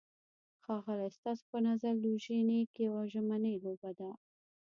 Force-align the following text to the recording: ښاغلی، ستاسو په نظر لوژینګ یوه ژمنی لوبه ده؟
ښاغلی، 0.63 1.09
ستاسو 1.17 1.43
په 1.51 1.57
نظر 1.67 1.93
لوژینګ 2.03 2.69
یوه 2.85 3.01
ژمنی 3.11 3.55
لوبه 3.63 3.91
ده؟ 3.99 4.09